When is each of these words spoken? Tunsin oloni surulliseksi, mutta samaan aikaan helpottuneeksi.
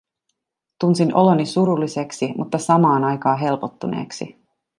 Tunsin 0.79 1.15
oloni 1.15 1.45
surulliseksi, 1.45 2.33
mutta 2.37 2.57
samaan 2.57 3.03
aikaan 3.03 3.39
helpottuneeksi. 3.39 4.37